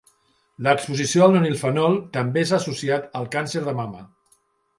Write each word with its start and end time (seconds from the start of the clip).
L'exposició 0.67 1.21
al 1.25 1.35
nonilfenol 1.35 1.99
també 2.17 2.45
s'ha 2.53 2.59
associat 2.63 3.07
al 3.21 3.29
càncer 3.37 3.63
de 3.71 3.77
mama. 3.83 4.03